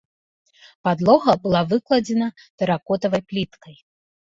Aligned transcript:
Падлога 0.87 1.31
была 1.45 1.61
выкладзена 1.75 2.33
тэракотавай 2.59 3.21
пліткай. 3.33 3.83